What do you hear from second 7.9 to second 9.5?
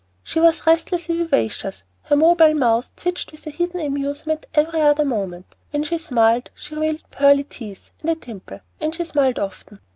and a dimple; and she smiled